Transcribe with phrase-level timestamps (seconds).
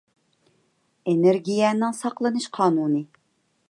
[1.13, 3.09] ئېنېرگىيەنىڭ ساقلىنىش قانۇنى